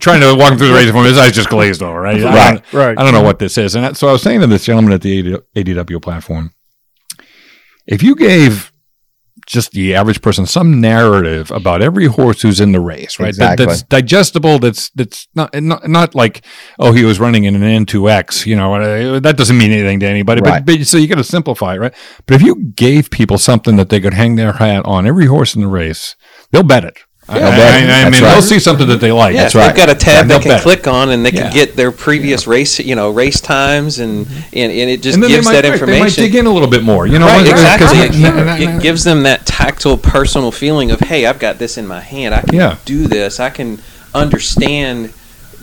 [0.00, 2.00] Trying to walk him through the racing form, his eyes just glazed over.
[2.00, 2.72] Right, I don't- Right.
[2.72, 2.98] Right.
[2.98, 3.76] I don't know what this is.
[3.76, 6.50] And so I was saying to this gentleman at the AD- ADW platform,
[7.86, 8.72] if you gave
[9.48, 13.28] just the average person some narrative about every horse who's in the race, right?
[13.28, 13.64] Exactly.
[13.64, 14.58] That, that's digestible.
[14.58, 16.44] That's that's not not not like
[16.78, 18.46] oh he was running in an N2X.
[18.46, 20.42] You know uh, that doesn't mean anything to anybody.
[20.42, 20.64] Right.
[20.64, 21.94] But, but so you got to simplify it, right?
[22.26, 25.54] But if you gave people something that they could hang their hat on every horse
[25.54, 26.14] in the race,
[26.52, 26.98] they'll bet it.
[27.30, 27.46] I, They'll.
[27.46, 27.84] I- I That's
[28.16, 28.32] mean, right.
[28.32, 29.34] they'll see something that they like.
[29.34, 31.42] Yeah, That's they've got a tab They'll they can bet click on, and they Yeah.
[31.42, 34.40] can get their previous race, you know, race times, and mm-hmm.
[34.54, 35.98] and, and it just and then gives they might, that right, information.
[36.04, 37.26] They might dig in a little bit more, you know.
[37.26, 37.98] Right, 'cause exactly.
[37.98, 41.58] he- It, n- n- n- gives them that tactile, personal feeling of, hey, I've got
[41.58, 42.34] this in my hand.
[42.34, 42.76] I can Yeah.
[42.86, 43.40] do this.
[43.40, 43.80] I can
[44.14, 45.12] understand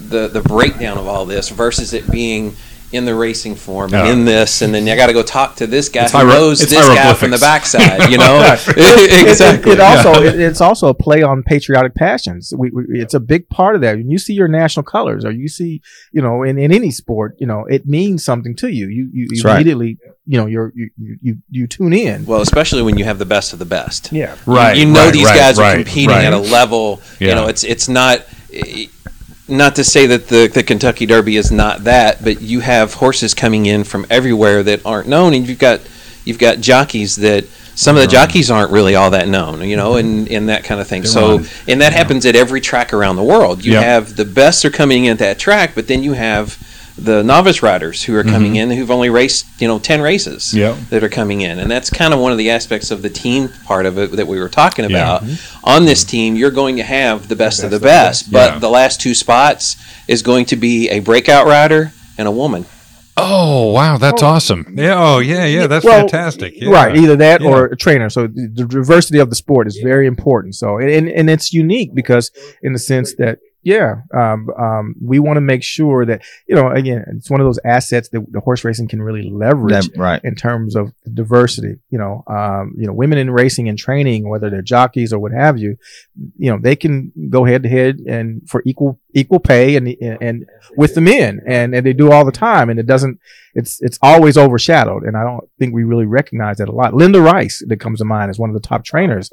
[0.09, 2.55] the the breakdown of all this versus it being
[2.95, 4.13] in the racing form and Yeah.
[4.13, 6.29] in this, and then I got to go talk to this guy It's who hiero-
[6.29, 8.09] knows this guy from the backside.
[8.09, 9.71] You know, It- exactly.
[9.73, 12.53] It, it also it, it's also a play on patriotic passions.
[12.57, 13.97] We, we, it's a big part of that.
[13.97, 15.81] When you see your national colors, or you see,
[16.11, 18.87] you know, in, in any sport, you know, it means something to you.
[18.87, 19.55] You you, you That's right.
[19.55, 22.25] immediately, you know, you're, you you you you tune in.
[22.25, 24.11] well, especially when you have the best of the best.
[24.11, 24.35] Yeah.
[24.45, 26.25] Right, You, know right, these right, guys are competing right.
[26.25, 27.01] at a level.
[27.19, 27.29] Yeah.
[27.29, 28.25] You know, it's it's not.
[28.53, 28.85] eh,
[29.47, 33.33] Not to say that the, the Kentucky Derby is not that, but you have horses
[33.35, 35.81] coming in from everywhere that aren't known, and you've got
[36.23, 39.97] you've got jockeys that some of the jockeys aren't really all that known, you know,
[39.97, 41.05] and, and that kind of thing.
[41.05, 41.45] so, on.
[41.67, 43.63] and that happens at every track around the world.
[43.65, 43.83] You Yep.
[43.83, 46.57] have the best are coming in at that track, but then you have
[46.97, 48.31] the novice riders who are mm-hmm.
[48.31, 50.77] coming in who've only raced, you know, ten races Yep.
[50.89, 53.49] that are coming in, and that's kind of one of the aspects of the team
[53.65, 54.97] part of it that we were talking Yeah.
[54.97, 55.23] about.
[55.23, 55.65] Mm-hmm.
[55.65, 58.59] On this team, you're going to have the best, of the best, but Yeah.
[58.59, 59.75] the last two spots
[60.07, 62.65] is going to be a breakout rider and a woman.
[63.17, 64.27] Oh wow, that's oh.
[64.27, 64.75] awesome.
[64.77, 64.95] Yeah.
[64.97, 65.67] Oh yeah, yeah.
[65.67, 66.53] That's Well, fantastic.
[66.57, 66.69] Yeah.
[66.69, 67.47] Right, either that Yeah.
[67.47, 68.09] or a trainer.
[68.09, 70.55] So the, the diversity of the sport is very important.
[70.55, 72.31] So and and it's unique because
[72.61, 76.69] in the sense that yeah, um, um, we want to make sure that you know
[76.69, 80.21] again it's one of those assets that the horse racing can really leverage That- right.
[80.23, 81.77] in terms of diversity.
[81.89, 85.31] You know, um, you know, women in racing and training, whether they're jockeys or what
[85.31, 85.77] have you,
[86.37, 89.87] you know, they can go head to head and for equal equal pay and
[90.21, 90.45] and
[90.77, 93.19] with the men, and and they do all the time, and it doesn't.
[93.55, 96.93] It's it's always overshadowed, and I don't think we really recognize that a lot.
[96.93, 99.31] Linda Rice, that comes to mind, is one of the top trainers.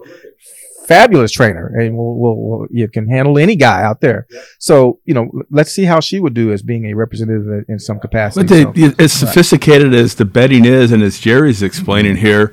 [0.92, 4.26] Fabulous trainer, and will will will you can handle any guy out there.
[4.58, 7.78] So you know, let's see how she would do as being a representative in- in
[7.78, 8.46] some capacity.
[8.46, 12.52] But they, So- as sophisticated as the betting is, and as Jerry's explaining here,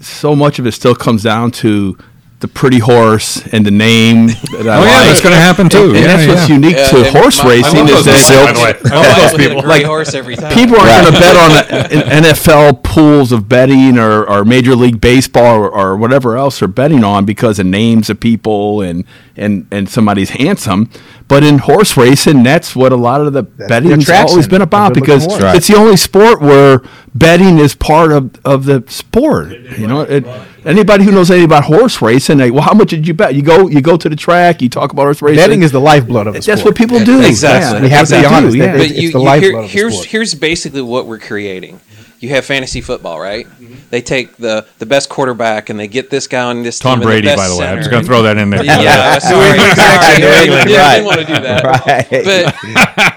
[0.00, 1.96] so much of it still comes down to
[2.40, 4.28] the pretty horse and the name.
[4.58, 5.06] That I Oh yeah, like.
[5.06, 5.84] that's going to happen too.
[5.86, 8.46] And yeah, that's what's unique Yeah, to horse my- racing love is those that people,
[8.46, 8.90] by the way.
[8.90, 9.70] I My love wife those will hit people.
[9.70, 10.52] a horse every time.
[10.54, 14.74] People aren't going to bet on a- an NFL pools of betting or, or Major
[14.74, 19.04] League Baseball or, or whatever else they're betting on because of names of people and,
[19.36, 20.90] and, and somebody's handsome.
[21.28, 24.94] But in horse racing, that's what a lot of the betting's attraction, always been about
[24.94, 25.42] the because horse.
[25.56, 26.80] it's the only sport where
[27.14, 29.50] betting is part of, of the sport.
[29.78, 30.24] You know, it,
[30.64, 33.34] anybody who knows anything about horse racing, they, well, how much did you bet?
[33.34, 35.36] You go you go to the track, you talk about horse racing.
[35.36, 36.64] betting is the lifeblood of the that's sport.
[36.72, 37.20] what people do.
[37.22, 37.76] Exactly.
[37.78, 38.36] Yeah, We have to be exactly.
[38.38, 38.72] honest, Yeah.
[38.72, 40.06] but it's you, the you lifeblood here- of the here's sport.
[40.06, 41.78] here's basically what we're creating.
[42.20, 43.46] You have fantasy football, right?
[43.46, 43.74] Mm-hmm.
[43.90, 47.06] They take the the best quarterback and they get this guy on this Tom team.
[47.06, 47.66] Brady, the by the way.
[47.68, 48.64] I'm just going to throw that in there.
[48.64, 50.44] Yeah, sorry, New sorry.
[50.44, 50.94] England, Yeah, I right.
[50.94, 51.64] didn't want to do that.
[51.86, 53.16] Right.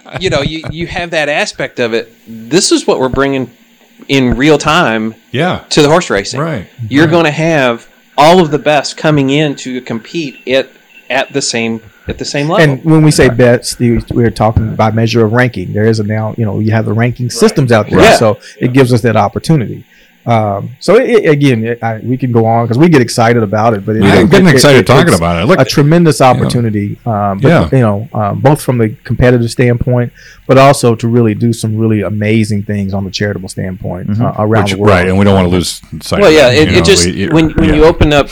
[0.12, 2.12] but you know you you have that aspect of it.
[2.26, 3.50] This is what we're bringing
[4.08, 5.64] in real time Yeah.
[5.70, 6.40] to the horse racing.
[6.40, 6.68] Right.
[6.88, 7.88] You're going to have
[8.18, 10.68] all of the best coming in to compete at
[11.08, 12.74] at the same at the same level.
[12.74, 15.72] And when we say bets, the- we're talking by measure of ranking.
[15.72, 18.16] There is a now, you know, you have the ranking systems out there, Yeah.
[18.16, 19.84] so it gives us that opportunity.
[20.24, 23.42] Um, so it, it- again, it, I, we can go on because we get excited
[23.42, 25.46] about it, but it, I'm getting it- excited it- talking about it.
[25.46, 26.96] Look, a tremendous opportunity.
[27.04, 27.68] Um, but, Yeah.
[27.72, 30.12] you know, um, both from the competitive standpoint,
[30.46, 34.64] but also to really do some really amazing things on the charitable standpoint uh, around
[34.64, 34.90] which, the world.
[34.90, 36.20] right, and we don't want to lose sight.
[36.20, 37.74] well, of yeah, that, it, it know, just we- when when yeah.
[37.74, 38.28] you open up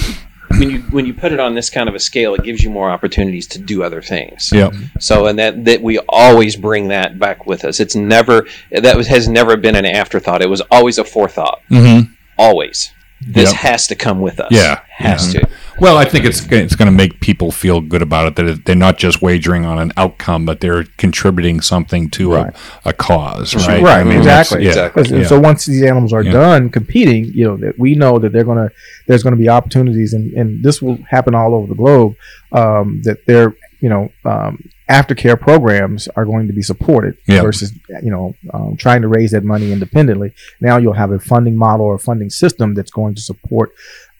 [0.58, 2.70] when you when you put it on this kind of a scale, it gives you
[2.70, 4.50] more opportunities to do other things.
[4.52, 4.70] Yeah.
[4.98, 7.80] So, and that that we always bring that back with us.
[7.80, 10.42] It's never that was, has never been an afterthought.
[10.42, 11.62] It was always a forethought.
[11.70, 12.10] Mhm.
[12.38, 12.92] Always.
[13.22, 13.60] This Yep.
[13.60, 14.48] has to come with us.
[14.50, 15.40] Yeah, Has yeah.
[15.42, 15.48] to.
[15.81, 18.77] Well, I think it's it's going to make people feel good about it that they're
[18.77, 22.55] not just wagering on an outcome, but they're contributing something to Right.
[22.85, 23.83] a, a cause, right?
[23.83, 24.62] Right, I mean, exactly.
[24.62, 25.21] yeah, Exactly.
[25.21, 25.27] Yeah.
[25.27, 26.33] So once these animals are Yeah.
[26.33, 28.71] done competing, you know that we know that they're gonna
[29.07, 32.14] there's gonna be opportunities, and, and this will happen all over the globe.
[32.53, 37.43] Um, that their you know um, aftercare programs are going to be supported Yeah.
[37.43, 40.35] versus you know um, trying to raise that money independently.
[40.61, 43.71] Now you'll have a funding model or a funding system that's going to support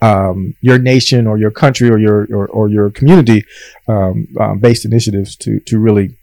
[0.03, 3.45] um, your nation or your country or your or, or your community
[3.89, 6.17] um, um, based initiatives to to really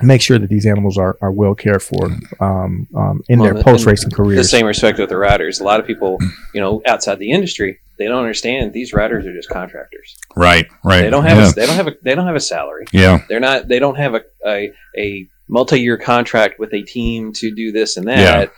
[0.00, 2.06] make sure that these animals are, are well cared for
[2.40, 4.38] um, um, in Well, their post racing careers.
[4.38, 5.60] The same respect with the riders.
[5.60, 6.18] A lot of people,
[6.54, 10.16] you know, outside the industry, they don't understand these riders are just contractors.
[10.34, 11.02] right, right.
[11.02, 11.50] They don't have yeah.
[11.50, 12.86] a, they don't have a they don't have a salary.
[12.92, 17.32] yeah, They're not they don't have a a, a multi year contract with a team
[17.34, 18.52] to do this and that.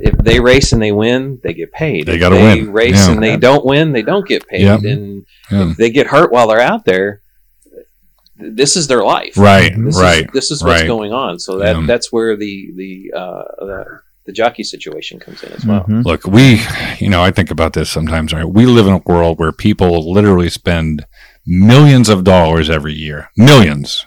[0.00, 2.06] If they race and they win, they get paid.
[2.06, 2.72] They gotta win.
[2.72, 3.12] Race Yeah.
[3.12, 4.62] and they don't win, they don't get paid.
[4.62, 4.78] Yeah.
[4.82, 5.70] And Yeah.
[5.70, 7.20] if they get hurt while they're out there,
[8.36, 9.36] this is their life.
[9.36, 10.24] right, This right.
[10.26, 10.88] Is, this is what's right.
[10.88, 11.38] going on.
[11.38, 11.86] So that Yeah.
[11.86, 13.84] that's where the the uh, the,
[14.26, 15.84] the jockey situation comes in as well.
[15.84, 16.04] Mhm.
[16.04, 16.60] Look, we,
[16.98, 18.32] you know, I think about this sometimes.
[18.32, 18.48] Right?
[18.48, 21.04] We live in a world where people literally spend
[21.46, 24.06] millions of dollars every year, millions,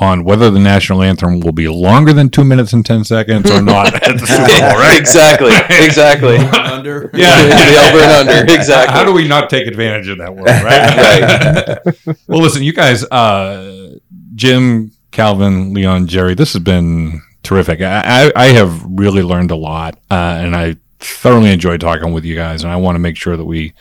[0.00, 3.60] on whether the national anthem will be longer than two minutes and ten seconds or
[3.60, 4.98] not at the Super Bowl, right?
[4.98, 5.52] exactly.
[5.84, 6.36] Exactly.
[6.36, 7.10] Under.
[7.14, 8.54] Yeah, the over and under.
[8.54, 8.92] Exactly.
[8.92, 11.84] How do we not take advantage of that world, right?
[11.86, 12.16] right.
[12.26, 13.96] well, listen, you guys, uh,
[14.34, 17.80] Jim, Calvin, Leon, Jerry, this has been terrific.
[17.80, 22.24] I, I, I have really learned a lot, uh, and I thoroughly enjoyed talking with
[22.24, 22.64] you guys.
[22.64, 23.74] And I want to make sure that we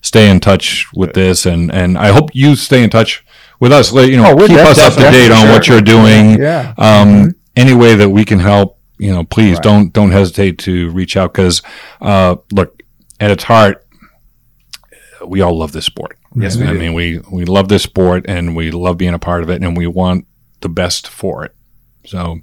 [0.00, 3.24] stay in touch with this, and and I hope you stay in touch
[3.60, 3.92] with us.
[3.92, 5.52] You know, Oh, keep def- us up to date on sure.
[5.52, 6.40] what you're doing.
[6.40, 6.74] Yeah.
[6.78, 11.16] Um, Any way that we can help, you know, please don't don't hesitate to reach
[11.16, 11.60] out because,
[12.00, 12.80] uh, look,
[13.20, 13.84] at its heart,
[15.26, 16.16] we all love this sport.
[16.36, 16.78] Yes, we I do.
[16.78, 19.76] mean, we we love this sport and we love being a part of it, and
[19.76, 20.26] we want
[20.60, 21.54] the best for it.
[22.06, 22.40] So,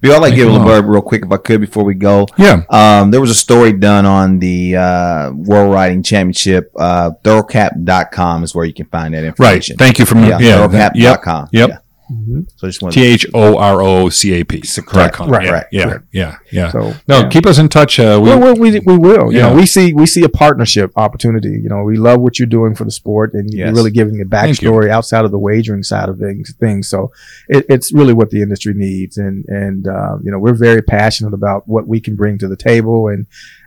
[0.00, 1.94] Bill, I'd like to give a little blurb real quick if I could before we
[1.94, 2.26] go.
[2.38, 6.70] yeah, Um, there was a story done on the uh, World Riding Championship.
[6.78, 9.74] Uh, Thorocap.com is where you can find that information.
[9.74, 9.78] right.
[9.78, 11.48] Thank you for Yeah, yeah, thorocap.com.
[11.52, 11.68] Yep, yep.
[11.70, 11.78] Yeah.
[12.12, 12.46] Mhm.
[12.56, 14.62] So I just want T H O R O C A P.
[14.86, 15.14] Correct.
[15.14, 15.28] com.
[15.28, 15.84] Right, Yeah, right, Yeah.
[15.84, 16.04] correct.
[16.12, 16.36] Yeah.
[16.52, 16.70] Yeah.
[16.70, 17.28] So No, yeah.
[17.28, 17.98] keep us in touch.
[17.98, 19.32] Uh, we, we, we, we, we will.
[19.32, 19.48] You Yeah.
[19.50, 21.48] know, we see we see a partnership opportunity.
[21.50, 23.66] You know, we love what you're doing for the sport, and Yes.
[23.66, 26.54] you're really giving a backstory outside of the wagering side of things.
[26.60, 26.88] things.
[26.88, 27.10] So
[27.48, 31.34] it, it's really what the industry needs, and and uh, you know, we're very passionate
[31.34, 33.26] about what we can bring to the table, and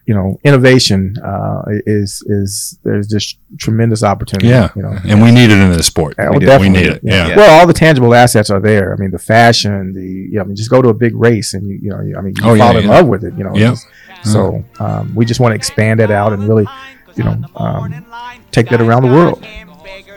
[0.09, 1.01] you know, innovation
[1.31, 1.61] uh,
[1.99, 4.47] is is there's just tremendous opportunity.
[4.47, 4.69] yeah.
[4.75, 6.15] you know, And we need it in the sport.
[6.17, 6.99] Yeah, we, well, we need it.
[7.03, 7.27] Yeah.
[7.27, 7.35] Yeah.
[7.37, 8.87] Well, all the tangible assets are there.
[8.93, 10.01] I mean, the fashion, the
[10.31, 12.13] you know, I mean, just go to a big race and you you know, you,
[12.17, 12.95] I mean, you Oh, yeah, fall in yeah.
[12.97, 13.33] love with it.
[13.37, 13.71] You know, Yeah.
[13.75, 13.87] Just-
[14.33, 14.41] so
[14.79, 16.67] um, we just want to expand that out and really,
[17.15, 18.05] you know, um,
[18.51, 19.39] take that around the world.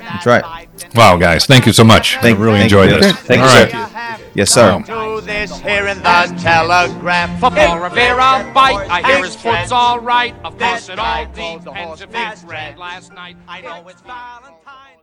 [0.00, 0.44] That's right.
[0.96, 1.46] Wow, guys.
[1.46, 2.16] Thank you so much.
[2.16, 3.00] Thank- I really thank enjoyed you.
[3.00, 3.12] this.
[3.30, 3.70] Thank All you, right.
[3.70, 4.24] sir.
[4.34, 4.82] Yes, sir.
[4.86, 4.92] Do
[5.32, 7.36] this here in the telegram.
[7.38, 10.34] For Paul Rivera bite, I hear his foot's all right.
[10.44, 13.36] Of course, it all depends if it's red last night.
[13.48, 15.01] I know it's Valentine's.